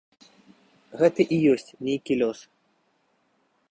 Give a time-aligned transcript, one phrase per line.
[1.03, 2.39] Гэта і ёсць нейкі лёс.